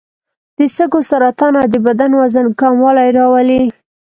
د 0.57 0.59
سږو 0.75 0.99
سرطان 1.09 1.53
او 1.61 1.67
د 1.73 1.75
بدن 1.87 2.11
وزن 2.21 2.47
کموالی 2.59 3.09
راولي. 3.17 3.61